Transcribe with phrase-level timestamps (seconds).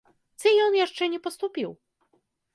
[0.39, 1.71] Ці ён яшчэ не паступіў?